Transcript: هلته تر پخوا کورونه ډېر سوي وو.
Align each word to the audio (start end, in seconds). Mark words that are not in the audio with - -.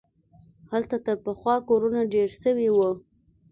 هلته 0.71 0.95
تر 1.05 1.15
پخوا 1.23 1.55
کورونه 1.69 2.01
ډېر 2.13 2.29
سوي 2.43 2.69
وو. 2.71 2.89